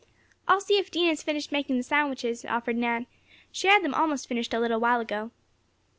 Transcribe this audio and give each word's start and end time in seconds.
"I'll 0.47 0.61
see 0.61 0.79
if 0.79 0.89
Dinah 0.89 1.09
has 1.09 1.21
finished 1.21 1.51
making 1.51 1.77
the 1.77 1.83
sandwiches," 1.83 2.43
offered 2.43 2.75
Nan. 2.75 3.05
"She 3.51 3.67
had 3.67 3.83
them 3.83 3.93
almost 3.93 4.27
finished 4.27 4.51
a 4.55 4.59
little 4.59 4.79
while 4.79 4.99
ago." 4.99 5.29